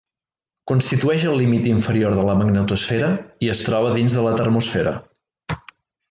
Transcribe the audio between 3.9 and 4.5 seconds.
dins de la